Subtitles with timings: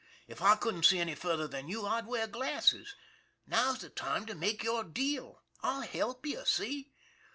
[0.27, 2.95] If I couldn't see any farther than you, I'd wear glasses.
[3.45, 5.43] Now's the time to make your deal.
[5.61, 6.89] I'll help you see?